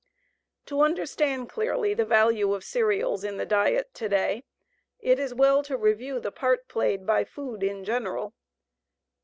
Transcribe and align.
To 0.65 0.81
understand 0.81 1.47
clearly 1.47 1.93
the 1.93 2.05
value 2.05 2.55
of 2.55 2.63
cereals 2.63 3.23
in 3.23 3.37
the 3.37 3.45
diet 3.45 3.93
to 3.93 4.09
day, 4.09 4.45
it 4.97 5.19
is 5.19 5.31
well 5.31 5.61
to 5.65 5.77
review 5.77 6.19
the 6.19 6.31
part 6.31 6.67
played 6.67 7.05
by 7.05 7.23
food 7.23 7.61
in 7.61 7.83
general. 7.83 8.33